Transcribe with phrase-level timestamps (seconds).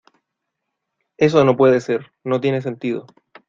[1.17, 3.05] eso no puede ser, no tiene sentido.